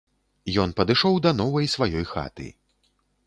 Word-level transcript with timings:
Ён 0.63 0.71
падышоў 0.79 1.19
да 1.27 1.33
новай 1.43 1.69
сваёй 1.75 2.05
хаты. 2.13 2.47